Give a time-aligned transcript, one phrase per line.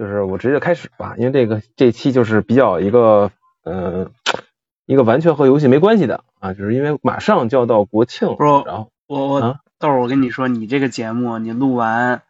[0.00, 3.30] 就是我直接开始吧，因为这个这期就是比较一个
[3.64, 4.06] 呃
[4.86, 12.22] 一个完全和游戏没关系的啊，就是因为马上就要到国庆，不是然后我我啊豆儿，我跟你说，你这个节目你录完，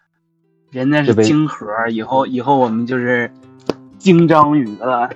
[0.73, 3.31] 人家是就被京盒儿，以后以后我们就是
[3.99, 5.09] 京章鱼了，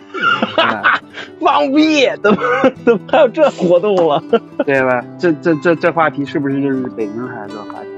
[1.41, 2.41] 放屁， 怎么
[2.85, 4.23] 怎么还有这活动了？
[4.65, 5.05] 对吧？
[5.19, 7.89] 这这这这话题是不是就是北京孩子的话题？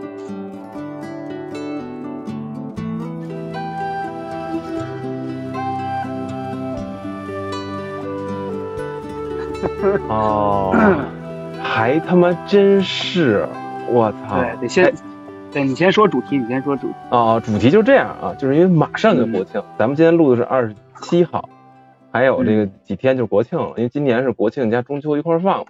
[10.08, 10.74] 哦，
[11.62, 13.46] 还他妈真是，
[13.90, 14.40] 我操！
[14.40, 14.92] 对，得先，
[15.52, 16.94] 对你先说主题，你先说主题。
[17.10, 21.48] 哦，主题就这样啊，就是因为马上就国庆，咱们今天录的是二十七号，
[22.10, 25.66] 还有这个几天就国庆了，因为今年是国庆加中秋一块儿放嘛。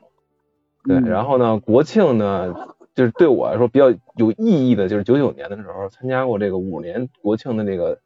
[0.85, 2.55] 对，嗯然后呢，国庆呢，
[2.95, 7.99] 就是对我来说比较有意义的，就是九九年的时候参加过这个五年国庆的这个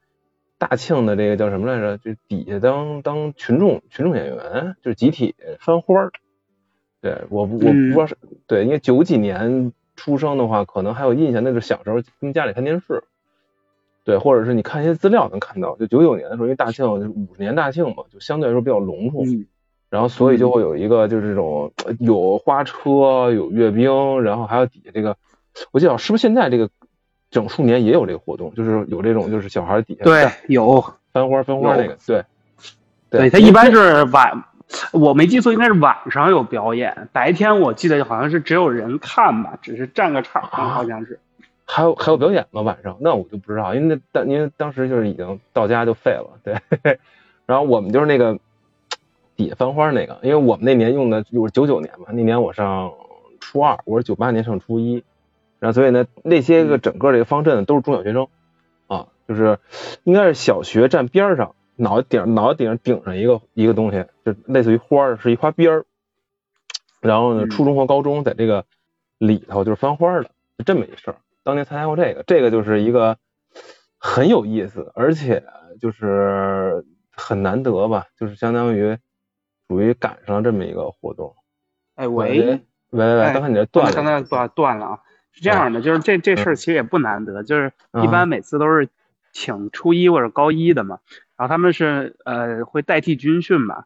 [0.61, 1.97] 大庆的这个叫什么来着？
[1.97, 6.13] 就底下当当群众群众演员，就是集体翻花儿。
[7.01, 13.03] 对，我不我不知道是、对，因为九几年出生的话，可能还有印象，那是小时候跟家里看电视。
[14.05, 19.27] 对，或者是你看一些资料能看到，就九九年的时候，因为大庆就是五十年大庆嘛，就相对来说比较隆重。
[19.27, 19.47] 嗯
[19.91, 25.17] 然后所以就会有一个就是这种呃有花车，有阅兵，然后还有底下这个，
[25.73, 26.71] 我记得是不是现在这个
[27.31, 32.25] 整数年也有这个活动，就是有这种就是小孩底下对，有，翻花翻花那个，对
[33.11, 34.45] 对，他一般是晚，
[34.93, 41.19] 我没记错，应该是晚上有表演，白天我记得好像是只有人看吧，只是占个场，啊好像是。
[41.73, 42.63] 还有还有表演吗？
[42.63, 46.57] 晚上那我就不知道，因为那当因为当时就是已经到家就废了，对。
[47.47, 48.37] 然后我们就是那个
[49.37, 52.93] 底下翻花那个，因为我们那年用的就是九九年嘛，那年我上
[53.39, 55.03] 初二，我是九八年上初一，
[55.61, 58.27] 然后所以呢，那些个整个这个方阵都是中小学生
[58.89, 59.59] 啊，就是
[60.03, 65.87] 应该是小学站边上，脑袋顶脑袋顶上顶上一个一个东西，就类似于花儿，是一花边儿。
[67.01, 68.65] 然后呢，嗯初中和高中在这个
[69.19, 71.17] 里头就是翻花儿的，就这么一事儿。
[71.43, 73.17] 当年参加过这个，这个就是一个
[73.99, 75.45] 很有意思，而且
[75.81, 78.99] 就是很难得吧，就是相当于
[79.69, 81.35] 属于赶上这么一个活动。
[81.95, 85.01] 哎喂喂，喂刚才你这断了刚才，断断了啊，
[85.33, 88.89] 是这样的，就是这这事儿其实也不难得，就是一般每次都是
[89.33, 90.99] 请初一或者高一的嘛，
[91.37, 93.85] 然后他们是呃会代替军训嘛，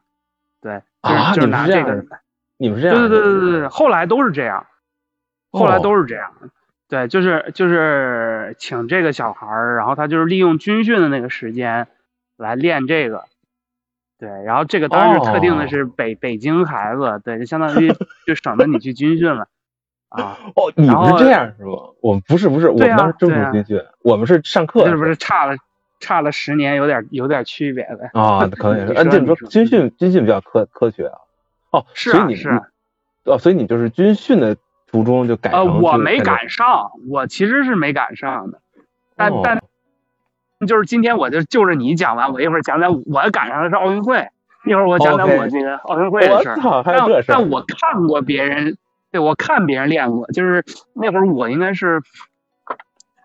[0.61, 2.19] 对，就是、啊就是拿这个的，
[2.57, 2.97] 你们是这样？
[2.97, 4.65] 对对对对对对，后来都是这样，
[5.51, 6.31] 后来哦都是这样。
[6.87, 11.87] 对，就是就是请这个小孩儿，然后他就是利用军训的那个时间
[12.37, 13.25] 来练这个。
[14.19, 17.91] 对，然后这个当然是特定的是北、北京孩子，对，就相当于
[18.27, 19.47] 就省得你去军训了
[20.15, 21.71] 啊，哦，你们是这样是吧？
[22.01, 25.55] 我们不是不是，我们当时真不是军训，我们是上课是不是差了
[25.99, 28.09] 差了十年，有点有点区别呗？
[28.13, 28.91] 啊，可能也是。
[28.93, 31.17] 你按这么说，说你说军训军训比较科科学啊。
[31.71, 32.61] 哦，是所以你啊是啊，
[33.25, 34.55] 哦，所以你就是军训的
[34.87, 38.59] 途中就改呃，成就我没赶上，我其实是没赶上的，
[39.15, 39.61] 但、哦但
[40.65, 44.29] 就是今天我就就着你讲完，我一会儿讲讲我赶上的是奥运会，
[44.65, 46.83] 一会儿我讲讲我这个奥运会的事儿
[47.27, 48.77] 但我看过别人，
[49.15, 52.01] 对我看别人练过，就是那会儿我应该是，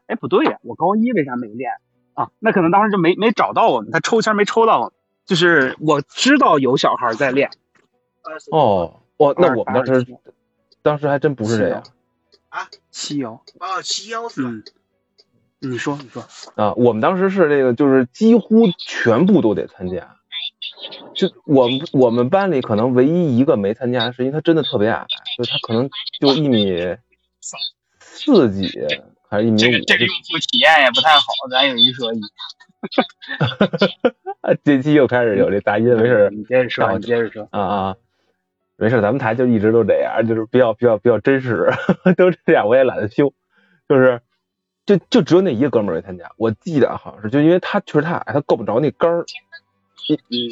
[0.06, 1.72] 哎不对呀，我高一为啥没练
[2.14, 2.30] 啊？
[2.38, 4.92] 那可能当时就没没找到我们，他抽签没抽到我们，
[5.26, 7.50] 就是我知道有小孩在练。
[8.52, 10.06] 哦，哦，那我们当时
[10.80, 11.82] 当时还真不是这样
[12.50, 14.46] 啊七幺，哦，七幺四？
[14.46, 14.62] 嗯，
[15.58, 16.24] 你说你说，
[16.54, 20.18] 啊，我们当时是这个，就是几乎全部都得参加。
[21.20, 25.04] 就我们我们班里可能唯一一个没参加，是因为他真的特别矮，
[25.36, 26.96] 就他可能就一米
[27.98, 28.72] 四几
[29.28, 32.20] 还是一米五这个，这个用户体验也不太好，咱有一说一。
[34.40, 37.46] 哈这期又开始有这杂音，没事儿你接着说，啊你接着说。
[37.50, 37.96] 啊啊，
[38.76, 41.70] 没事，咱们台就一直都这样，就是比较比较比较真实，
[42.16, 43.34] 都这样，我也懒得修，
[43.86, 44.22] 就是
[44.86, 49.26] 就就只有那一个哥们儿没参加，我记得好像是，就因为他确实太矮，他够不着那杆儿，
[50.08, 50.48] 嗯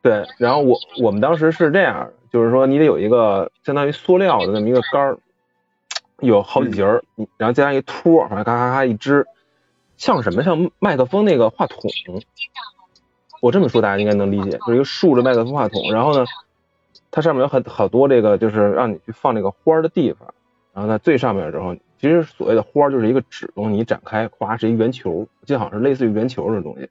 [0.00, 5.18] 对，然后我我们当时是这样，就是说你得有一个相当于塑料的那么一个杆儿，
[6.20, 9.26] 有好几节儿，你然后加上一托儿，反正咔咔咔一支，
[9.96, 11.90] 像什么像麦克风那个话筒，
[13.42, 16.24] 我这么说大家应该能理解，就是一个竖着麦克风话筒，然后呢，
[17.10, 20.32] 它上面有很好多这个就是让你去放这个花儿的地方，
[20.72, 26.88] 然后在最上面之后，其实所谓的花儿就是一个纸东西，你展开，哗是一圆球，我记得好像是类似于圆球的东西。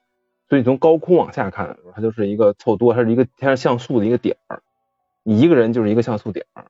[0.50, 4.62] 所以从高空往下看，它就是一个凑多，它是一个它是像素的一个点儿，
[5.24, 6.66] 你一个人就是一个像素点儿，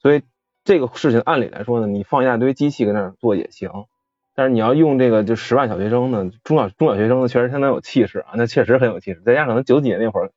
[0.00, 0.22] 所以
[0.64, 3.70] 这个事情按理来说呢，你放一大堆机器搁那儿做也行，
[4.34, 9.20] 但是你要用这个就十万小学生呢，中小中小学生呢确实相当有气势啊，那确实很有气势。
[9.24, 10.30] 再加上可能九几年那会儿，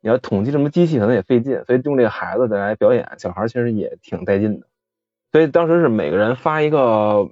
[0.00, 4.66] 你要统计什么机器可能也费劲，所以用这个孩子再来表演，小孩其实也挺带劲的。
[5.30, 7.28] 所以当时是每个人发一个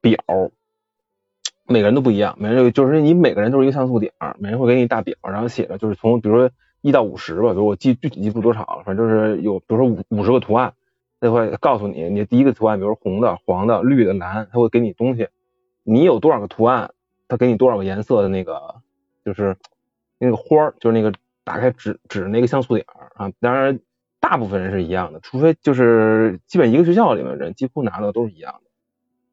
[0.00, 0.16] 表，
[1.70, 6.50] 每个人都不一样，每人就是你每个人都是一个像素点，每人会给你一大表，然后写着就是从比如说
[6.80, 10.74] 一到五十吧，比如我记具体记不多少，反正就是有比如说五五十个图案。
[11.22, 15.28] 他会告诉你，你第一个图案，比如红的、黄的、绿的、蓝，他会给你东西。
[15.82, 16.92] 你有多少个图案，
[17.28, 18.76] 他给你多少个颜色的那个，
[19.22, 19.54] 就是
[20.18, 21.12] 那个花儿，就是那个
[21.44, 23.30] 打开指指那个像素点啊。
[23.38, 23.80] 当然，
[24.18, 28.69] 大部分人是一样的，除非就是基本一个学校里面人几乎拿的都是一样的，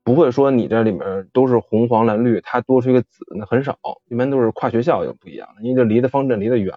[0.08, 6.74] 不会说你这里面都是红、黄、蓝、绿，它多出一个紫，那很少，一般都是跨学校有不一样的，因为这离的方阵离得远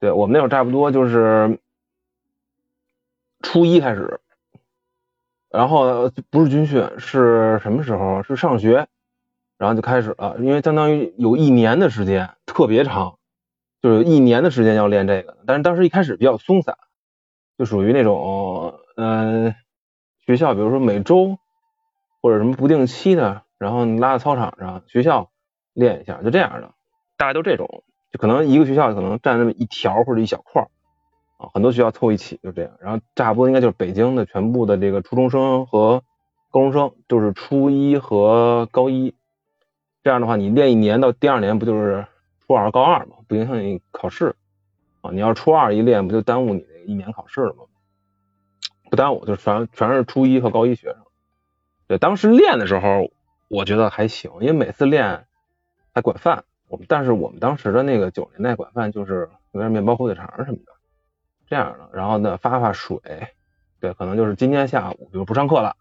[0.00, 1.60] 对我们那会儿差不多就是。
[3.42, 4.18] 初一开始，
[5.50, 8.22] 然后不是军训，是什么时候？
[8.24, 8.88] 是上学，
[9.56, 13.18] 然后就开始了，因为相当于有一年的时间，特别长，
[13.80, 15.36] 就是一年的时间要练这个。
[15.46, 16.76] 但是当时一开始比较松散，
[17.56, 19.54] 就属于那种，嗯，
[20.26, 21.38] 学校比如说每周
[22.26, 25.30] 或者什么不定期的，然后你拉到操场上，学校
[25.74, 26.74] 练一下，就这样的，
[27.16, 30.66] 大概都这种，就可能一个学校可能占那么一条或者一小块。
[31.36, 36.02] 啊，很多学校凑一起就这样，然后差不多应该就是北京的全部的这个初中生和
[36.50, 39.14] 高中生，就是初一和高一。
[40.02, 42.08] 这样的话，你练一年到第二年不就是
[42.44, 44.34] 初二、高二嘛，不影响你考试
[45.00, 45.12] 啊。
[45.12, 47.60] 你要初二一练，不就耽误你那一年考试了吗？
[48.90, 51.05] 不耽误，就全全是初一和高一学生。
[51.88, 53.10] 对，当时练的时候
[53.48, 55.26] 我觉得还行，因为每次练
[55.92, 56.44] 还管饭。
[56.68, 60.72] 我们但是我们当时的那个九十年代管饭就是有点面包、火腿肠什么的。
[61.46, 62.98] 这样的，然后呢发发水，
[63.78, 65.76] 对，可能就是今天下午，比如不上课了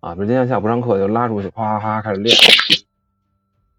[0.00, 2.36] 啊，比如今天下午不上课就拉出去，哗哗哗开始练，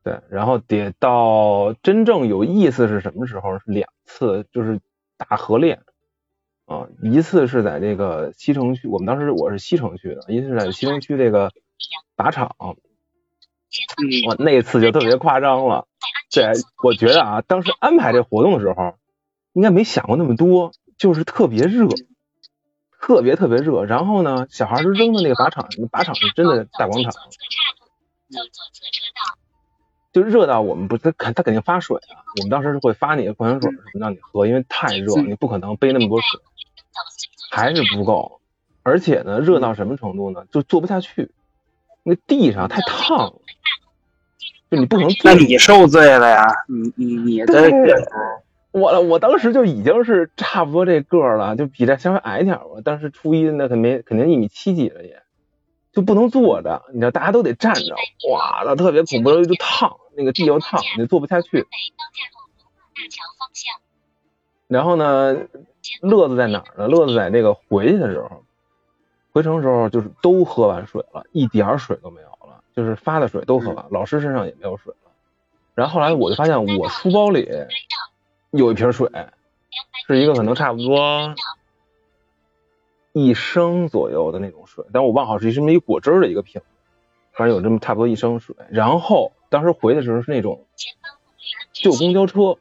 [0.02, 3.60] 对，然后得到真正有意思是什么时候？
[3.60, 4.80] 是两次，就是
[5.18, 5.82] 大合练
[6.70, 11.52] 啊，一次是在这个西城区，我们当时我是西城区的，一次是在西城区这个
[12.16, 15.88] 靶场，我那次就特别夸张了，
[16.32, 16.52] 对，
[16.84, 18.94] 我觉得啊，当时安排这活动的时候，
[19.54, 20.72] 应该没想过那么多。
[21.00, 21.88] 就是特别热，
[23.00, 23.86] 特别特别热。
[23.86, 27.14] 然后呢，小孩儿就扔的那个靶场，靶场是真的大广场，
[30.12, 32.20] 就热到我们不，他肯他肯定发水啊。
[32.36, 36.42] 我们当时是会发你个矿泉水什么让你喝，因为太热，你不可能背那么多水，
[37.50, 38.40] 还是不够。
[38.84, 40.46] 而且呢，热到什么程度呢？
[40.52, 41.32] 就坐不下去，
[42.04, 43.42] 那地上太烫了，
[44.72, 45.32] 就你不能坐。
[45.32, 46.46] 那你受罪了呀？
[46.68, 47.54] 你你你的。
[48.72, 52.66] 我我当时就已经是差不多这个了，就比这稍微矮点吧。
[52.86, 55.24] 当时初一那肯没肯定一米七几了也，
[55.92, 57.96] 就不能坐着，你知道大家都得站着，
[58.32, 61.66] 哇，那特别恐怖，就烫，那个地又烫，你坐不下去。
[64.68, 65.36] 然后呢，
[66.02, 66.88] 乐子在哪儿呢？
[66.88, 68.44] 乐子在那个回去的时候，
[69.32, 75.12] 回城的时候就是都喝完水了，一点水都没有了，就是发的水都喝完，老师身上也没有水了。
[75.76, 77.50] 然后后来我就发现我书包里。
[78.52, 79.08] 有一瓶水，
[80.08, 81.36] 是一个可能差不多
[83.14, 86.60] 一升左右的那种水，但我忘好是什么一果汁的一个瓶，
[87.32, 88.56] 反正有这么差不多一升水。
[88.72, 90.66] 然后当时回的时候是那种
[91.72, 92.58] 旧公交车，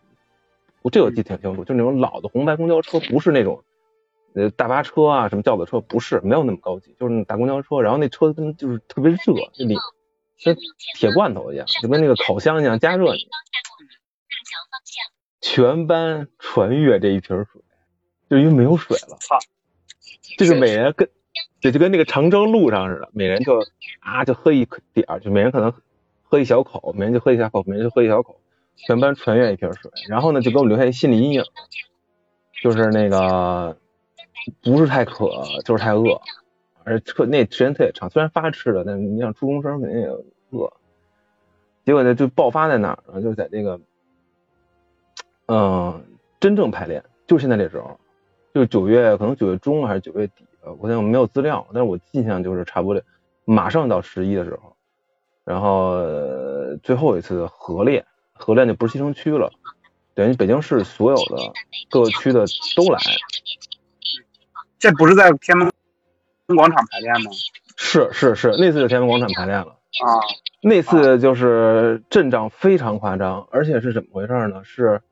[0.82, 3.64] 我这我记得挺清楚，就那种老的红白公交车，不是那种
[4.34, 7.80] 呃大巴车啊什么轿子车，不是没有那么高级，就是那大公交车。
[7.80, 9.18] 然后那车跟就是特别热，
[9.52, 9.74] 就里
[10.44, 10.56] 跟
[10.96, 13.28] 铁罐头一样，就跟那个烤箱一样加热你。
[15.40, 17.62] 全班传阅这一瓶水，
[18.28, 19.16] 就因为没有水了。
[19.20, 19.38] 操！
[20.36, 21.08] 就是每人跟，
[21.60, 23.64] 对就跟那个长征路上似的，每人就
[24.00, 25.72] 啊就喝一点儿，就每人可能
[26.22, 28.40] 喝一小口，每人就喝一小口，每人就喝一小口。
[28.86, 31.42] 全班传阅一瓶水，然后呢就给我们留下一心理阴影，
[32.62, 33.76] 就是那个
[34.62, 36.20] 不是太渴，就是太饿，
[36.84, 38.08] 而且特那时间特别长。
[38.08, 40.06] 虽然发吃的，但是你想初中生肯定也
[40.50, 40.72] 饿。
[41.84, 43.22] 结果呢就爆发在哪儿呢？
[43.22, 43.80] 就在那个。
[45.50, 46.04] 嗯，
[46.38, 47.98] 真正排练就现在这时候，
[48.52, 50.44] 就是九月，可能九月中还是九月底，
[50.78, 53.02] 我现在没有资料，但是我印象就是差不多
[53.46, 54.76] 马上到十一的时候，
[55.44, 55.96] 然后
[56.82, 58.04] 最后一次合练，
[58.38, 59.50] 合练就不是西城区了，
[60.14, 61.52] 等于北京市所有的
[61.90, 62.44] 各个区的
[62.76, 63.00] 都来。
[64.78, 65.70] 这不是在天安
[66.46, 67.30] 门广场排练吗？
[67.76, 69.72] 是是是，那次就天安门广场排练了
[70.04, 70.06] 啊，
[70.62, 74.62] 那次就是阵仗非常夸张，而且是怎么回事呢？
[74.64, 75.02] 是。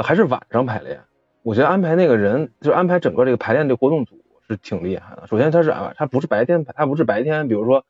[0.00, 1.00] 还是晚上排练，
[1.42, 5.26] 我觉得安排那个人就安排整个这个排练这活动组是挺厉害的。
[5.26, 7.84] 首先他是啊，他不是白天排，他不是白天，比如说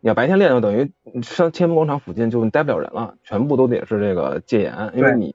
[0.00, 0.92] 你要白天练，就等于
[1.22, 5.34] 上天安门广场附近就待不了人了，全部都得是这个戒严，因为你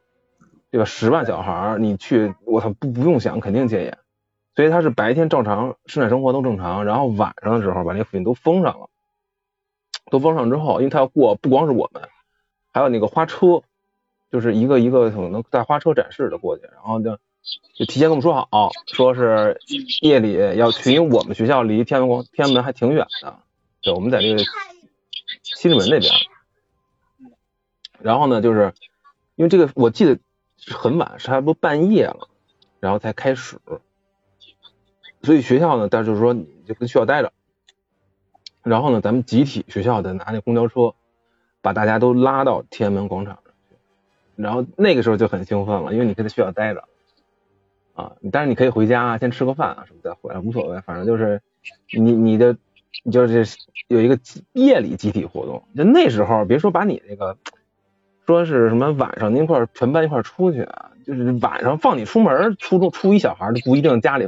[0.71, 3.97] 这个十万小孩儿，你去我操不不用想，肯定戒严。
[4.55, 8.89] 所以他是白天正常生产生活都正常，然后晚上的时候把那附近都封上了，
[10.09, 12.03] 都封上之后，因为他要过不光是我们，
[12.71, 13.61] 还有那个花车，
[14.31, 17.17] 就是一个一个可能带花车展示的过去，然后就
[17.75, 19.59] 就提前跟我们说好，说是
[20.01, 23.39] 夜里要去，因为我们学校离天安门天安门还挺远的，
[23.85, 24.39] 对，我们在这个
[25.43, 26.11] 西直门那边，
[27.99, 28.73] 然后呢，就是
[29.35, 30.19] 因为这个我记得
[30.73, 32.27] 很晚，差不多半夜了，
[32.79, 33.59] 然后才开始。
[35.21, 37.31] 所以学校呢，但就是说你就跟学校待着，
[38.63, 40.95] 然后呢，咱们集体学校的拿那公交车
[41.61, 43.75] 把大家都拉到天安门广场上去，
[44.35, 46.83] 然后那个时候就很兴奋了，因为你可以在学校待着。
[47.93, 51.41] 啊，但是你可以回家先吃个饭啊什么再回来无所谓，反正就是
[51.91, 52.57] 你你的
[53.11, 53.45] 就是
[53.87, 54.17] 有一个
[54.53, 57.37] 夜里集体活动，就那时候别说把你那个
[58.25, 60.67] 说是什么晚上那块儿全班一块儿出去，
[61.05, 64.27] 就是晚上放你出门，初中初一小孩都不一定家里。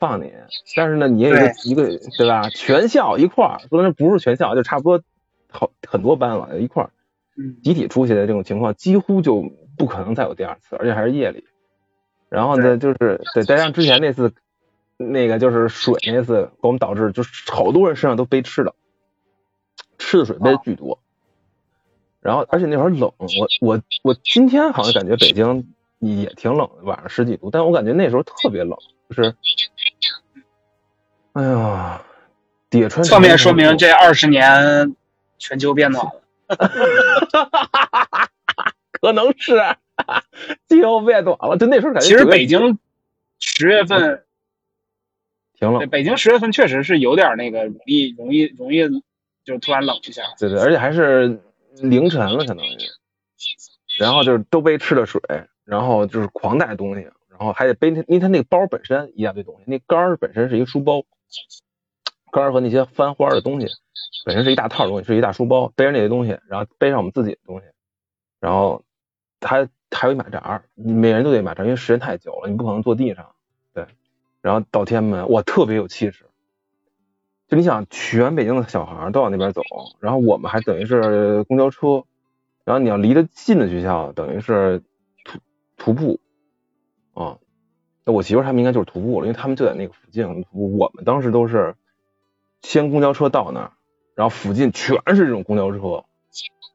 [0.00, 0.32] 放你，
[0.76, 2.48] 但是呢，你也有一个对吧？
[2.50, 5.02] 全校一块儿，不能不是全校，就差不多
[5.50, 6.90] 好很多班了，一块儿
[7.62, 11.44] 集体出去的这种情况，几乎就不可能再有第二次，而且还是夜里。
[12.28, 12.94] 然后呢，就是
[13.34, 14.32] 对，再加上之前那次
[14.98, 18.74] 那个就是水那次，给我们导致就是好多人身上都背吃的，
[19.96, 20.98] 吃的水背的巨多。
[22.20, 23.26] 然后，而且那会儿冷，我
[23.60, 28.76] 我我今天好像感觉北京也挺冷的，晚上十几度，但我感觉那时候特别冷。
[29.08, 29.34] 就是，
[31.32, 32.02] 哎呀，
[32.68, 34.96] 叠穿侧面说明这二十年
[35.38, 36.20] 全球变暖了，
[39.00, 39.54] 可能是
[40.68, 41.56] 气候变暖了。
[41.56, 42.78] 就那时候感觉，其实北京
[43.38, 44.24] 十月份
[45.58, 49.02] 挺冷，北京十月份确实是有点那个容易容易容易
[49.44, 50.22] 就突然冷一下。
[50.38, 51.40] 对对，而且还是
[51.82, 52.76] 凌晨了，相当于，
[53.98, 55.20] 然后就是都背吃的水，
[55.64, 57.08] 然后就是狂带东西。
[57.30, 61.04] 然后还得背那，因为他那个包本身一大堆东西，那杆儿本身是一个书包，
[62.32, 63.68] 杆儿和那些翻花的东西
[64.26, 67.66] 本身是一大套东西，是一大书包，背着那些东西，然后背上我们自己的东西，
[68.40, 68.82] 然后
[69.40, 73.30] 还还有一马扎，每人都得马扎，因为时间太久了，你不可能坐地上，对，
[74.48, 76.24] 然后到天安门，哇，特别有气势，
[77.48, 79.60] 就你想全北京的小孩都往那边走，
[80.00, 82.04] 然后我们还等于是公交车，
[82.64, 84.82] 然后你要离得近的学校，等于是
[85.22, 85.38] 徒
[85.76, 86.18] 徒步。
[87.12, 87.36] 啊，
[88.06, 90.46] 那我媳妇他们应该就是徒步了，因为他们就在那个附近。
[90.52, 91.74] 我们当时都是
[92.62, 93.72] 先公交车到那儿，
[94.14, 96.06] 然后附近全是这种公交车，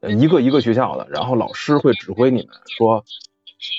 [0.07, 3.03] 一个一个学校的，然后老师会指挥你们说，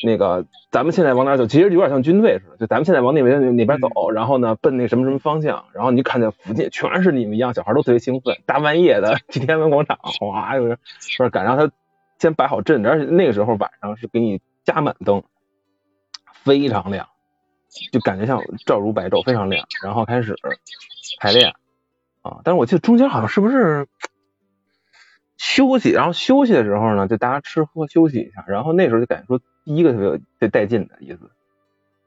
[0.05, 1.47] 那个咱们现在往哪走？
[1.47, 11.71] 其实有点像军队似的，就咱们现在往那边那边走，然后呢奔那什么什么方向，然后你看见附近全是你们一样小孩，都特别兴奋，大半夜的去天安门广场，哇，就是说赶上他
[12.19, 15.23] 先摆好阵，而且那个时候晚上是给你加满灯。
[16.45, 17.09] 非常亮，
[17.91, 19.67] 就感觉像照如白昼，非常亮。
[19.83, 20.37] 然后开始
[21.19, 21.55] 排练
[22.21, 23.87] 啊，但是我记得中间好像是不是
[25.45, 25.91] 休息？
[25.91, 28.43] 然后休息的时候呢，就大家吃喝休息一下。
[28.49, 31.31] 然后那时候就感觉说，第一个特别最带劲的意思，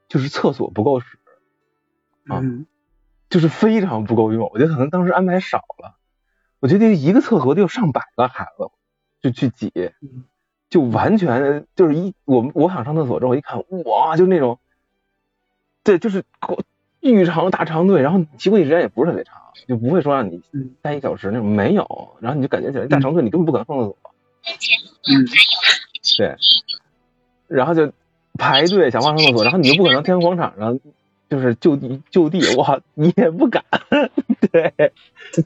[0.08, 1.18] 就是厕所不够使
[2.26, 2.42] 啊，
[3.30, 4.50] 就是非常不够用。
[4.52, 5.94] 我觉得可能当时安排少了，
[6.58, 8.68] 我觉得一个厕所得有上百个孩子
[9.22, 9.72] 就去挤。
[10.68, 14.58] 就完全就是一我我想上厕所之后一看哇就那种，
[15.84, 16.24] 对就是
[17.14, 19.34] 巨长大长队，然后集会时间也不是特别长，
[19.66, 20.40] 就不会说让你
[20.82, 23.96] 待一小时那种没有，然后你就感觉起来大长队你根本不可能上厕所，
[25.08, 25.26] 嗯，
[26.16, 26.36] 对，
[27.46, 27.92] 然后就
[28.38, 30.78] 排队想上厕所，然后你又不可能天安广场上。
[31.30, 33.62] 就是就地就地，哇， 你也不敢，
[34.50, 34.72] 对，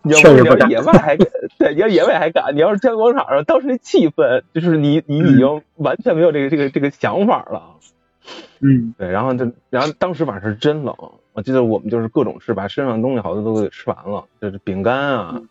[0.04, 1.16] 你要你要野外还
[1.58, 7.78] 对，你要野外还敢，你要是天安广场上，当时那气氛，就是你你已经完全没有这个这个这个想法了，
[8.60, 10.94] 嗯，对，然后就然后当时晚上是真冷，
[11.32, 15.42] 我记得我们就是各种吃，把身上的东西好多都给吃完了，就是饼干啊，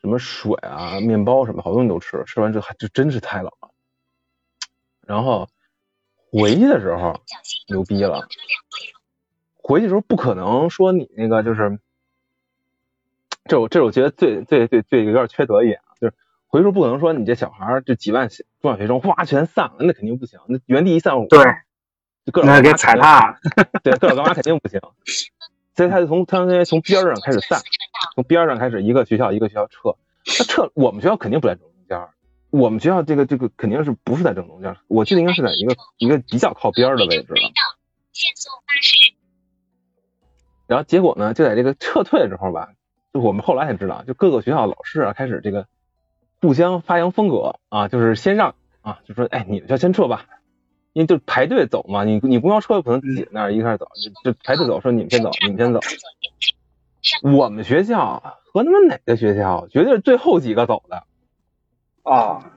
[0.00, 3.70] 什么水啊，面包什么好多东西都吃了，吃完之后还就真是太冷了，
[5.06, 5.48] 然后
[6.32, 7.20] 回去的时候
[7.68, 8.26] 牛逼了。
[9.64, 11.78] 回去的时候不可能说你那个就是，
[13.44, 16.14] 这我这我觉得最最最最有点缺德一点啊，就是
[16.48, 21.38] 回去时候不可能说你这小孩就几万中小学生哗全散了，那肯定不行，那原地一散，对，
[22.30, 23.38] 各种干给踩踏，
[23.82, 24.80] 对，各种干嘛肯定不行，
[25.74, 27.60] 所以他就从他从从边上开始散，
[28.14, 32.08] 从边上开始一个学校一个学校撤，他撤我们学校肯定不在正中间，
[32.50, 37.50] 我们学校这个这个肯定是不是在正中间，我记得应该是在一个一个比较靠边的位置了。
[40.68, 42.70] 然后结果呢，就在这个撤退的时候吧，
[43.12, 45.66] 就我们后来才知道，就各个学校老师啊开始这个
[46.40, 50.26] 互相发扬风格啊，就是先让啊，就说哎你们就先撤吧，
[50.92, 53.86] 因为就排队走嘛，你你公交车有可能挤那儿一开始走，
[54.22, 55.80] 就就排队走，说你们先走，你们先走。
[57.22, 58.22] 我们学校
[58.52, 61.02] 和他妈哪个学校，绝对是最后几个走的。
[62.04, 62.52] 啊，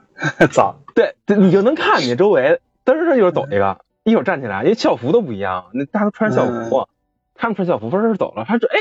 [0.52, 6.88] 早，对，对你就能看见周围，嘚儿一会儿走一个，一会儿站起来，因为校服都不一样，那大家都穿校服，
[7.34, 8.78] 他们穿校服，分儿走了，他说，哎，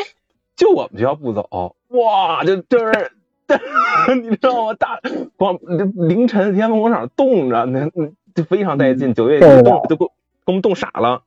[0.57, 3.13] 就我们学校不走，哇，就就是，
[4.23, 4.75] 你知道吗？
[4.75, 5.01] 大
[5.37, 5.59] 光
[6.09, 7.91] 凌晨天安门广场冻着，那
[8.35, 10.11] 就非常带劲，九月就冻就给给
[10.47, 11.23] 我们冻傻了。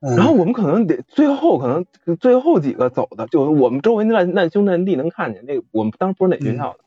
[0.00, 1.86] 然后我们可能得最后可能
[2.18, 6.78] 最后几个走的，就我们周围那烂兄烂弟能看见那个，我们当时不是哪学校的。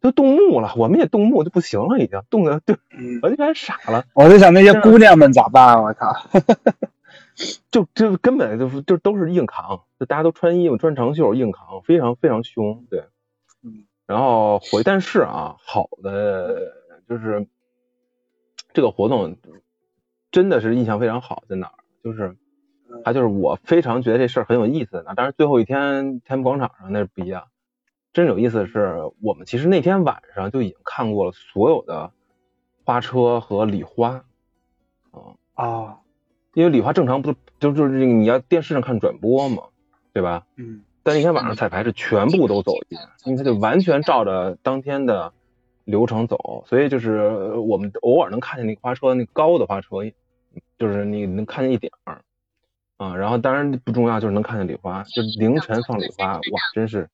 [0.00, 2.74] 都冻木了，我们也冻木就不行了，已经冻的就
[3.20, 4.06] 完全傻了。
[4.14, 5.82] 我就想那些姑娘们咋办？
[5.82, 6.16] 我靠，
[7.70, 12.86] 就就根本就就都是硬扛，就大家都穿衣服穿长袖硬扛，非常非常凶。
[12.88, 13.04] 对，
[13.62, 13.84] 嗯。
[14.06, 16.72] 然后回，但是啊，好的
[17.06, 17.46] 就是
[18.72, 19.36] 这个活动
[20.30, 21.74] 真的是印象非常好，在哪儿？
[22.02, 22.36] 就是
[23.04, 27.44] 他就是我非常觉得这事儿很有意思的，当然最后一天天安门广场上那是不一样。
[28.12, 32.12] 真有意思的是，我们其实那天晚上就已经看过了所有的
[32.84, 34.24] 花车和礼花，
[35.12, 35.20] 啊
[35.54, 35.98] 啊，
[36.54, 39.64] 因为礼花正常不就就是你要电视上看转播嘛，
[40.12, 40.46] 对吧？
[40.56, 40.82] 嗯。
[41.02, 45.32] 但那天晚上彩排是全部都走一遍，因为他就完全照着当天的
[45.84, 49.88] 流程走，所以就是我们偶尔能看见那个花车，那高的花车，
[50.78, 52.22] 就是你能看见一点儿
[52.96, 53.16] 啊。
[53.16, 56.40] 然后当然不重要，就是能看见礼花，就凌晨放礼花，哇，
[56.74, 57.08] 真是。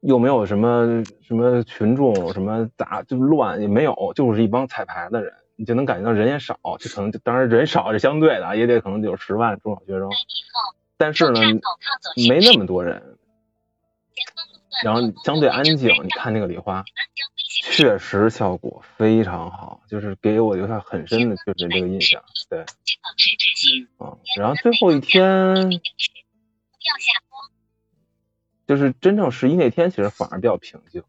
[0.00, 10.10] 又没有什么什么群众什么杂就乱也没有，就是一帮彩排的人，你就能感觉到人也少，就可能当然人少是相对的，也得可能有十万中小学生，
[10.96, 11.40] 但是呢
[12.28, 13.16] 没那么多人，
[14.82, 15.88] 然后相对安静。
[16.02, 16.82] 你看那个礼花，
[17.64, 22.20] 确实效果非常好，就是给我留下很深的就是这个印象。
[22.50, 22.64] 对，
[24.00, 25.70] 嗯，然后最后一天。
[28.66, 31.04] 就是真正十一那天，其实反而比较平静，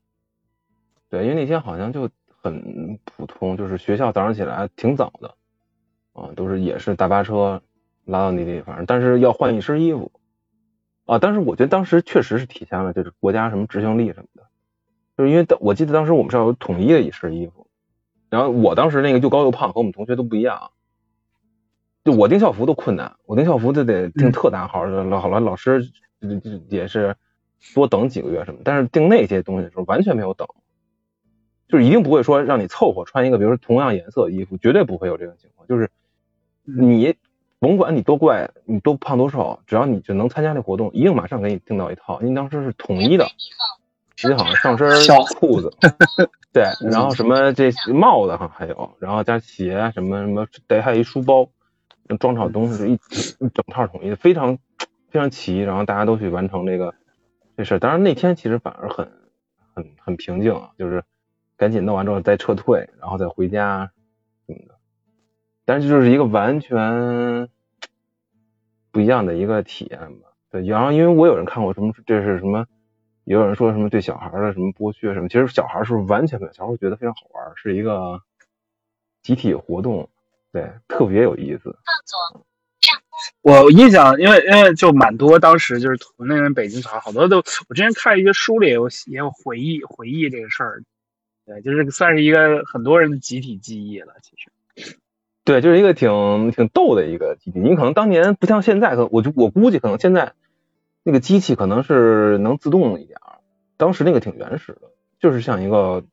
[1.09, 5.35] 对，因为那天好像就很普通，就是学校早上起来挺早的，
[6.13, 7.63] 啊，都是也是大巴车
[8.05, 10.11] 拉到那地方，但是要换一身衣服，
[11.05, 14.47] 啊，但是我觉得当时确实是体现了就是国家什么执行力什么的，
[15.17, 17.67] 就是因为我记得当时我们是要有统一的一身衣服，
[18.29, 20.71] 然后我当时那个又高又胖，和我们同学都不一样，
[22.03, 25.89] 就我订校服都困难，我订校服就得订特大号的，老老老师
[26.69, 27.15] 也是。
[27.73, 30.45] 多等几个月什么，但是订那些东西的时候完全没有等，
[31.69, 35.65] 就是一定不会说让你凑合穿一个，比如说同样颜色的衣服，绝对不会有这种情况。
[35.65, 35.89] 就是
[36.63, 37.15] 你
[37.59, 42.21] 甭管你多怪，你多胖多瘦，只要你就能参加这活动，一定马上给你订到一套。
[42.21, 43.25] 因为当时是统一的，
[44.15, 44.87] 直接好像上身
[45.39, 45.71] 裤子，
[46.53, 51.49] 对，然后什么这帽子哈还有，然后加鞋什么什么，得还有一书包，
[52.19, 54.57] 装好东西一一整套统一的，非常
[55.09, 56.93] 非常齐，然后大家都去完成这个。
[57.55, 59.11] 这事，当然那天其实反而很
[59.75, 61.03] 很很平静啊，就是
[61.55, 63.91] 赶紧弄完之后再撤退，然后再回家
[64.47, 64.73] 什么的。
[65.63, 67.47] 但是就是一个完全
[68.91, 70.29] 不一样的一个体验吧。
[70.49, 72.65] 对，然后因为我有人看过什么，这是什么，
[73.25, 78.21] 也有人说什么对小孩的什么剥削什么，其实小孩是完全没有，小孩觉得非常好玩，是一个
[79.21, 80.09] 集体活动，
[80.51, 81.75] 对，特别有意思。
[83.41, 87.37] 我印象，因为因为就蛮多，当时就是那边北京小孩，好多都，
[87.69, 90.83] 我之前看一些书里也有也有回忆回忆这个事儿，
[91.45, 94.97] 对，就是算是一个很多人的集体记忆了，其实，
[95.45, 97.59] 对，就是一个挺挺逗的一个集体。
[97.59, 100.33] 你可能当年不像现在，可我就我估计可能现在
[101.03, 103.39] 那个机器可能是能自动一点儿，
[103.77, 106.03] 当时那个挺原始的，就是像一个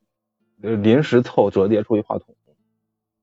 [0.57, 2.35] 临时凑折叠出一话筒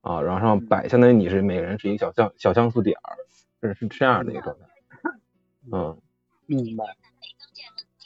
[0.01, 3.17] 啊，然后上摆，相当于你是每个人是一个小像小像素点儿。
[3.61, 5.11] 是是这样的一个状态，
[5.73, 5.99] 嗯，
[6.47, 6.85] 明白。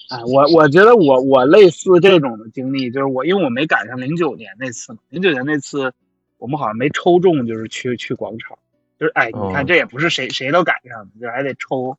[0.09, 5.93] 哎，我我觉得我我类似这种的经历，就是我因为我没赶上零九年那次，零九年那次
[6.39, 8.59] 我们好像没抽中，就是去去广场，
[8.99, 11.99] 就是哎，你看这也不是谁谁都赶上的，就还得抽。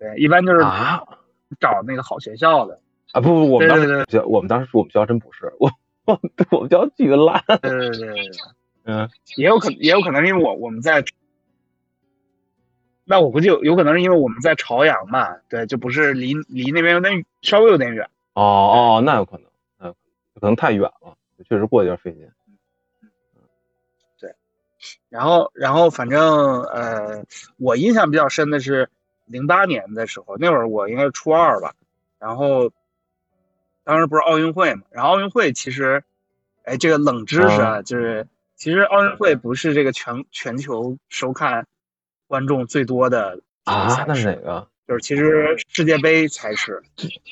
[0.00, 1.02] 对，一般就是啊，
[1.60, 2.80] 找那个好学校的
[3.12, 5.70] 啊，不不，我们当时学我们当时我们学校真不是，我
[6.06, 6.18] 我
[6.50, 7.44] 我们学校巨烂。
[7.60, 8.30] 对对对，
[8.84, 11.04] 嗯，也有可能也有可能因为我我们在。
[13.04, 18.08] 那我估计有有可能是因为我们在朝阳嘛，对，就不是离离那边有点稍微有点远。
[18.34, 18.42] 哦
[18.98, 19.46] 哦，那有可能，
[19.80, 19.94] 嗯，
[20.40, 21.16] 可能太远了，
[21.48, 22.30] 确实过有点费劲。
[24.20, 24.32] 对，
[25.08, 27.24] 然后然后反正呃，
[27.58, 28.88] 我印象比较深的是
[29.30, 31.74] 零八年的时候，那会儿我应该是初二吧，
[32.18, 32.72] 然后
[33.84, 36.02] 当时不是奥运会嘛，然后奥运会其实，
[36.64, 41.66] 哎，这个冷知识啊，就是其实奥运会不是这个全全球收看
[42.26, 44.34] 观众最多的啊，那是哪。
[44.36, 44.68] 个？
[44.88, 46.82] 就是其实世界杯才是，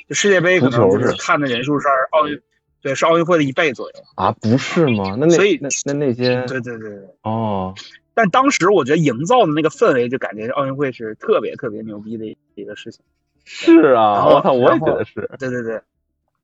[0.06, 2.40] 就世界杯可能就是看的人数是奥运，
[2.80, 3.94] 对，是奥运会的一倍左右。
[4.14, 5.16] 啊，不是吗？
[5.18, 7.74] 那那所以那那那些对对对对，哦，
[8.18, 12.26] 但当时我觉得营造的那个氛围，就感觉奥运会是特别特别牛逼的
[12.56, 13.00] 一个事情。
[13.44, 15.30] 是啊，我操，我也觉得是。
[15.38, 15.80] 对对对，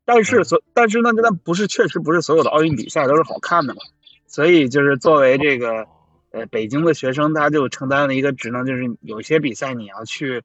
[0.04, 3.80] 但是所但是呢，那不是确实不是所有的奥运比赛都是好看的嘛，
[4.28, 5.84] 所以就是作为这个
[6.30, 10.44] 呃北京的学生，他就承担了一个职能，就是有些比赛你要去。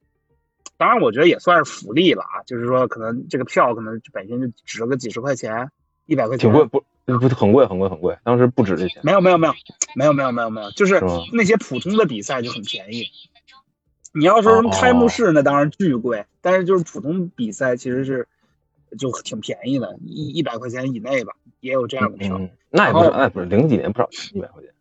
[0.78, 5.70] 当然，我觉得也算是福利了啊，就是说，可能这个票可能本身就值个几十块钱、
[6.10, 8.18] 一百块钱，挺贵，不不很贵，很贵，很贵。
[8.24, 9.00] 当时不止这钱。
[9.04, 9.54] 没有，没有，没有，
[9.96, 11.00] 没有，没有，没有，没有，就是
[11.32, 13.06] 那些普通的比赛就很便宜。
[14.12, 18.28] 你要说什么开幕式，那当然巨贵，但是就是普通比赛其实是
[18.98, 22.42] 就挺便宜的，一一百块钱以内吧，也有这样的票。
[22.72, 24.72] 那也不是，那不是零几年不少钱，一百块钱。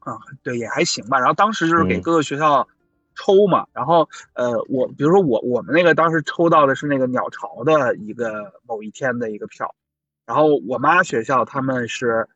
[0.00, 1.18] 啊，对，也还行吧。
[1.18, 2.66] 然后当时就是给各个学校。
[3.14, 9.74] 抽嘛，然后呃，我比如说我我们那个当时抽到的是那个鸟巢的一个某一天的一个票，
[10.26, 12.28] 然后我妈学校他们是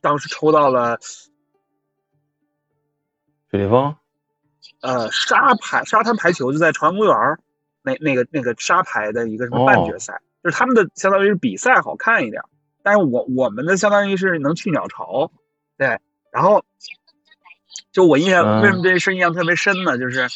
[0.00, 0.98] 当时抽到了
[3.50, 3.98] 水立方，
[4.80, 7.16] 呃，沙排沙滩排球就在朝阳公园
[7.82, 12.42] 那那个那个沙排的一个什么半决赛，就是他们的相当于是比赛好看一点，
[12.82, 15.30] 但是我我们的相当于是能去鸟巢，
[15.76, 15.98] 对，
[16.30, 16.64] 然后。
[17.92, 19.98] 就我印象，为什么这事印象特别深呢？
[19.98, 20.26] 就是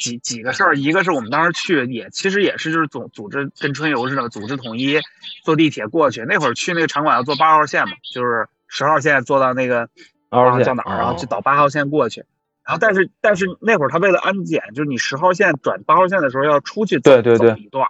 [0.00, 4.98] 几几个事儿，一个是我们当时去也其实也是就是组组织跟春游似的，组织统一
[5.44, 6.24] 坐地铁过去。
[6.28, 9.88] 那会儿去那个场馆要坐八号线嘛，就是十号线坐到那个
[10.28, 12.24] 啊叫哪儿，然后就倒八号线过去。
[12.64, 17.88] 然后但是但是那会儿他为了安检，就是你十号线转八号线的时候要出去走走一段，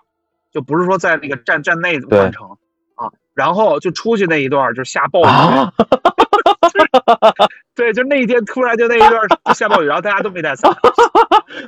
[0.50, 2.56] 就不是说在那个站站内完成
[2.94, 3.12] 啊。
[3.34, 5.26] 然后就出去那一段就下暴雨。
[7.74, 9.12] 对，就那一天突然就那一段
[9.46, 10.70] 就下暴雨，然后大家都没带伞，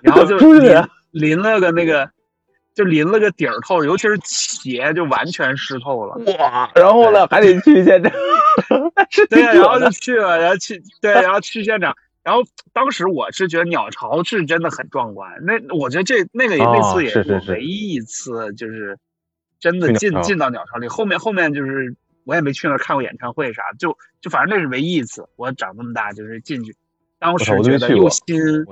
[0.03, 2.11] 然后就淋淋了个那个，
[2.75, 6.17] 就淋了个底儿透，尤其是鞋就完全湿透了。
[6.39, 6.71] 哇！
[6.75, 8.13] 然后呢，还得去现场。
[9.31, 11.95] 对，然后就去了，然后去对，然后去现场。
[12.23, 15.33] 然后当时我是觉得鸟巢是真的很壮观。
[15.43, 18.99] 那我觉得这那个那次也是唯一一次，就是
[19.59, 20.87] 真的进进到鸟巢里。
[20.87, 21.97] 后面后面就是。
[22.25, 26.77] 我也没去那儿看过演唱会啥，就就反正那是唯一一次，我长这么大就是进去，
[27.19, 28.65] 当时觉得又新，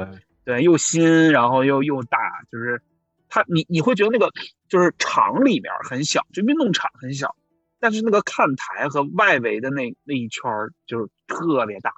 [0.45, 2.19] 对，又新，然后又又大，
[2.51, 2.81] 就是
[3.29, 4.31] 它你你会觉得那个
[4.69, 7.35] 就是场里面很小，就运动场很小，
[7.79, 10.51] 但是那个看台和外围的那那一圈
[10.87, 11.93] 就是特别大，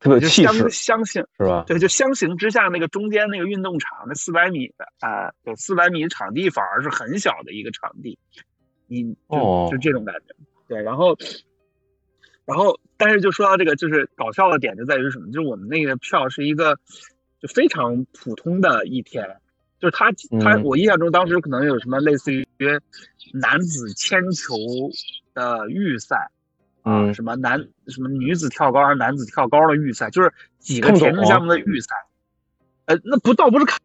[0.00, 1.64] 特别气势，相形是吧？
[1.66, 8.18] 对，就相形之下，那个中间那个运动场那四百米的啊，有四百米的场地反而是很小的一个场地，
[8.86, 10.34] 你就就这种感觉。
[10.68, 11.16] 对，然后，
[12.44, 15.26] 然后，但是就说到这个，就是搞笑的点就在于什么？
[15.32, 16.78] 就是我们那个票是一个
[17.40, 19.40] 就非常普通的一天，
[19.80, 22.46] 就是他他我印象中当时可能有什么类似于
[23.32, 24.54] 男子铅球
[25.32, 26.30] 的预赛
[26.82, 31.88] 啊，什么男什么女子跳高、男子跳高的预赛，就是几个田径项目的预赛。
[32.84, 33.78] 呃，那不倒不是看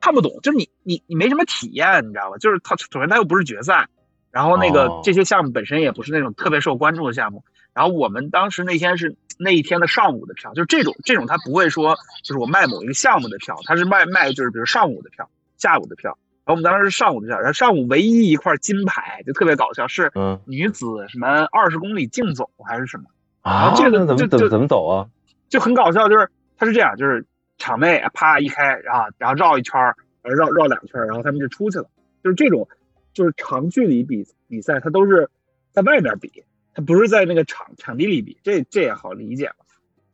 [0.00, 2.36] 看不懂，就是你你你没什么体验，你知道吧？
[2.38, 3.88] 就是他首先他又不是决赛。
[4.36, 7.42] 然后那个这些项目本身也不是那种特别受关注的项目。
[7.72, 16.18] 然后我们当时那天是那一天的上午的票，就是这种这种他不会说就是我卖某一个项目的票，他是卖卖就是比如上午的票、下午的票。
[16.44, 20.12] 然后我们当时是上午的票，然后上午唯一一块金牌就特别搞笑，是
[20.44, 23.04] 女子什么二十公里竞走还是什么？
[23.40, 25.08] 啊，这个怎么怎么怎么走啊？
[25.48, 27.24] 就很搞笑，就是他是这样，就是
[27.56, 29.80] 场内啪一开，然后然后绕一圈
[30.20, 31.86] 绕绕两圈然后他们就出去了，
[32.22, 32.68] 就是这种。
[33.16, 35.30] 就是长距离比比赛，它都是
[35.72, 39.64] 在外面比，它不是在那个场场地里比，这这也好理解嘛？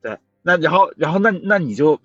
[0.00, 2.00] 对，那然后然后那那你就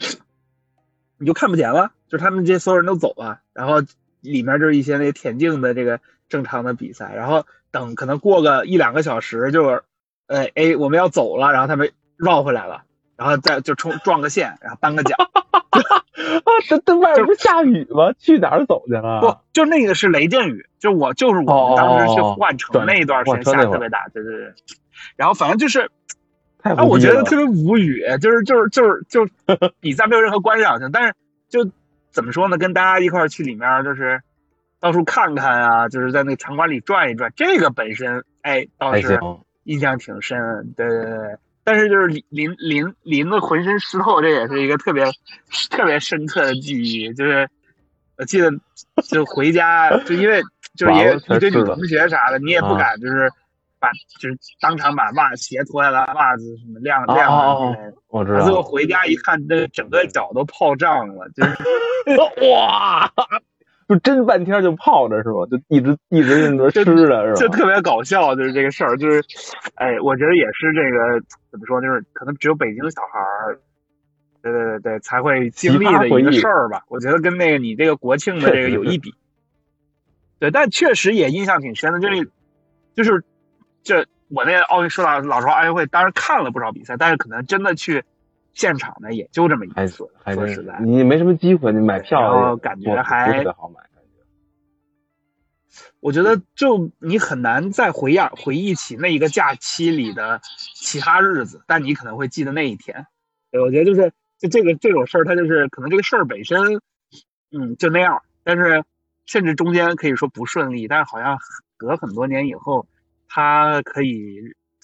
[1.20, 3.84] 你就看不见了，就是他们这所有人都走了，然后
[4.22, 9.84] 里面就是一些那个田径的这个正常的比赛，然后等可能过个一两个小时，就是
[10.26, 15.16] 呃哎我们要走了，然后他们绕回来了，然后再就冲撞个线，然后颁个奖。
[16.18, 18.12] 啊，这这外边不是下雨吗？
[18.18, 19.22] 去哪儿走去了？
[19.22, 24.54] 不，就那个是雷阵雨，就我就是我们当时去换乘那一段时间下特别大，对对对。
[25.16, 25.90] 然后反正就是，
[26.64, 29.28] 啊，我觉得特别无语，就是就是就是就
[29.80, 31.14] 比赛没有任何观赏性，但是
[31.50, 31.70] 就
[32.12, 32.58] 怎么说呢？
[32.58, 34.20] 跟大家一块去里面就是
[34.80, 39.20] 到处看看啊，就是在那个场馆里转一转，这个本身哎倒是
[39.66, 41.38] 印象挺深，对对对。
[41.68, 45.04] 但是就是淋淋淋淋的浑身湿透，这也是一个特别
[45.70, 47.14] 特别深刻的记忆。
[47.14, 47.46] 就是
[48.18, 48.50] 我记得
[49.04, 50.42] 就回家，就因为
[50.78, 53.30] 就是也娃娃才一堆女同学啥的，你也不啊敢就是
[53.80, 57.38] 把就是当场把袜鞋脱下来，袜子什么晾哦晾上
[58.08, 58.46] 哦之类的。
[58.46, 58.64] 最后。
[58.64, 61.58] 回家一看，那整个脚都泡胀了，就是
[62.50, 63.12] 哇，
[63.88, 65.46] 就真半天就泡着是吧？
[65.50, 67.34] 就一直一直认着吃的是吧？
[67.36, 69.24] 就特别搞笑，就是这个事儿，就是，
[69.76, 71.22] 哎，我觉得也是这个
[71.52, 73.60] 怎么说，就是可能只有北京小孩儿，
[74.42, 76.84] 对对对对，才会经历的一个事儿吧。
[76.90, 79.14] 我觉得跟那个你这个国庆的这个有一比。
[80.40, 82.30] 对，但确实也印象挺深的，就是
[82.94, 83.24] 就是
[83.84, 88.04] 这我那奥运说到老实话，奥运会当时看了不少比赛，但是可能真的去
[88.58, 90.10] 现场呢也就这么一次。
[90.34, 94.10] 说实在，你没什么机会，你买票然后感觉还不好买，感觉。
[96.00, 100.42] 我觉得就你很难再回忆回忆起那一个假期里的
[100.74, 103.06] 其他日子，但你可能会记得那一天。
[103.52, 106.82] 对，我觉得就是就这个这种事儿，它就是可能这个事儿本身，
[107.52, 108.84] 嗯，就那样，但是
[109.26, 111.38] 甚至中间可以说不顺利，但是好像
[111.78, 112.88] 隔很多年以后，
[113.28, 114.40] 它可以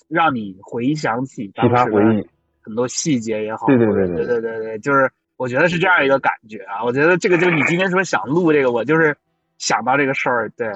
[0.08, 2.26] 让你回想起当时
[2.63, 6.84] 很多细节也好，对对对对对对对对，就是我觉得是这样一个感觉啊。
[6.86, 9.15] 我觉得这个就是你今天说想录这个，我就是
[9.58, 10.67] 想到这个事儿，对。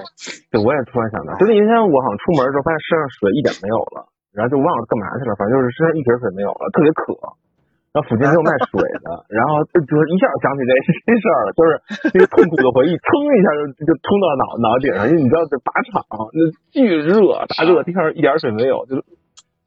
[0.51, 7.15] 对，我也突然想到，就那一天我好像出门的时候，发现身上水一点没有了，然后就忘了干嘛去了，反正就是身上一瓶水没有了，特别渴。
[7.95, 10.71] 然后附近没有卖水的，然后就是一下想起这
[11.01, 11.69] 这事儿了，就是
[12.13, 16.37] 那个痛苦的回忆，噌一下就就冲到脑脑顶上，因为你知道这靶场那
[16.69, 17.17] 巨热，
[17.49, 19.01] 大热天儿一点水没有，就是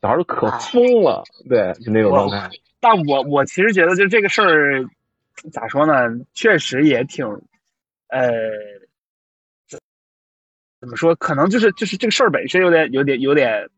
[0.02, 2.48] 小孩儿都渴疯了，对，就那种状态。
[2.80, 4.84] 但我我其实觉得，就这个事儿，
[5.52, 5.92] 咋说呢？
[6.32, 7.26] 确实也挺，
[8.08, 8.30] 呃，
[9.68, 9.78] 怎
[10.80, 11.14] 怎么说？
[11.16, 13.68] 可能就是就是这个事儿本身有点有点有点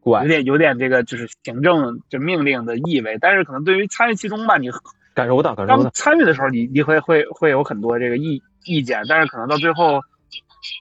[0.00, 4.68] 怪有，点有点这个就是行政就命令的意味，但是可能对于参与其中吧，你
[5.14, 5.90] 感受不到，感受不刚到。
[5.90, 10.00] 参与的时候你，你会会会有很多这个意意见，但是可能到最后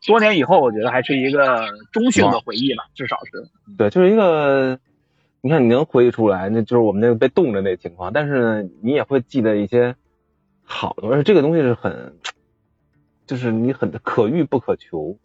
[0.07, 3.49] 多年以后，我觉得还是一个中性的回忆吧，至少是。
[3.77, 4.79] 对，就是一个，
[5.41, 9.95] 你看你能回忆出来，那就是我们那个被冻着那情况，但是呢，你也会记得一些
[10.63, 12.15] 好的，而且这个东西是很，
[13.25, 15.17] 就是你很可遇不可求，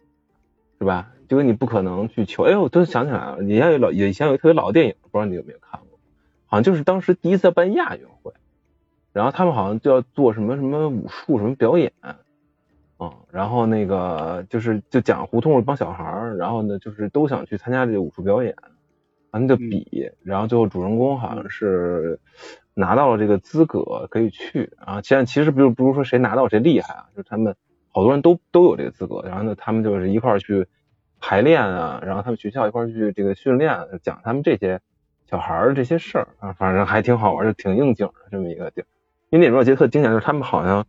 [0.79, 1.11] 是吧？
[1.29, 2.43] 这个你不可能去求。
[2.43, 5.99] 哎，我突然想起来了，以前有老以前有一特别老的电影，不知道你有没有看过？
[6.45, 8.31] 好像就是当时第一次办亚运会，
[9.11, 11.91] 然后他们好像就要做什么什么武术什么表演。
[12.99, 18.55] 嗯，然后那个就是就讲胡同一帮小孩儿，然后呢就是都想去参加这个武术表演，
[19.29, 22.19] 完了就比，然后最后主人公好像是
[22.73, 24.99] 拿到了这个资格可以去啊。
[25.03, 27.55] 现在其实不是不是说谁拿到谁厉害啊，就是他们
[27.91, 30.65] 好多人都都有这个资格，然后呢他们就是一块儿去
[31.19, 34.81] 排练啊，然后他们学校一块儿去这个训练，讲他们这些
[35.29, 38.87] 小孩儿这些事儿啊，反正还挺好玩，就挺应景的这么一个地儿。
[39.29, 40.83] 因为那里面有节特经典，就是他们好像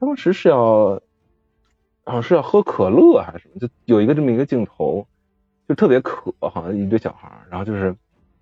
[0.00, 1.02] 当时是要。
[2.04, 5.06] 好像是要喝可乐还是什么，就有一个这么一个镜头，
[5.68, 7.94] 就特别渴，好像一堆小孩，然后就是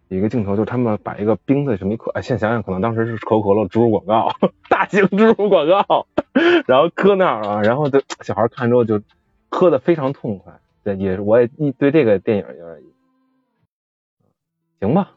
[0.09, 4.31] 一个镜头，就是他们把一个冰的什么一可，哎，现在想想可能当时是可口可乐植入广告，
[4.69, 6.07] 大型植入广告，
[6.67, 9.01] 然后搁那儿啊，然后就小孩看之后就
[9.51, 11.47] 喝的非常痛快，对，也是我也
[11.79, 12.83] 对这个电影有点
[14.81, 15.11] 行吧，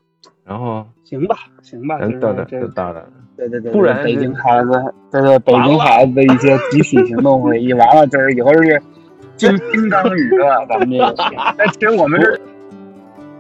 [0.46, 3.06] 然后行吧，行吧，就是咱到这这就到这，
[3.38, 4.72] 对对对，不然北京孩子，
[5.12, 8.82] 对对，北京孩子的一些集体行动会议，完了就是以后是
[9.38, 11.14] 金金刚语了，咱们这个。
[11.58, 12.40] 但其实我们是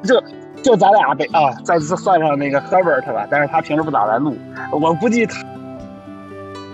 [0.03, 0.21] 就
[0.61, 4.35] 就咱俩北啊，再次算上那个 Herbert 吧，但是他平时不咋来录，
[4.71, 5.43] 我估计他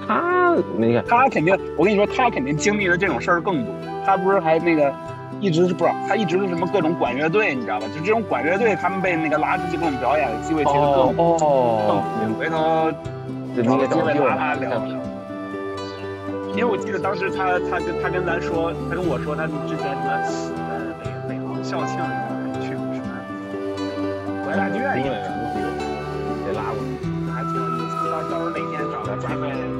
[0.08, 3.74] 他那个，他肯定，我跟你说，他肯定经历的这种事儿更多。
[4.06, 4.92] 他不是还那个
[5.40, 7.88] 一直是不知道，他一直是什么各种管乐队，你知道吧？
[7.96, 12.92] 就这种管乐队，他们被那个拉出去各种表演的机会其实更哦，更回头
[13.64, 13.78] 找
[14.12, 15.00] 机会拉他聊聊。
[16.52, 20.12] 因为我记得当时他他跟他跟咱说，他跟我说他之前什么
[20.68, 20.92] 呃
[21.30, 23.08] 美美航校庆什么去什么
[24.44, 25.08] 国家大剧院，也
[26.52, 26.84] 拉过，
[27.32, 28.12] 还挺有意思。
[28.12, 29.79] 到到时候哪天找他抓麦。